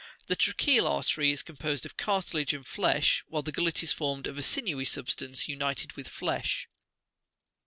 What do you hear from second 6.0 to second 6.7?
flesh.